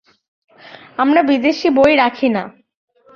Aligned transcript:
আমরা 0.97 1.21
বিদেশি 1.21 1.67
বই 1.69 1.93
রাখি 1.95 2.27
না। 2.29 2.43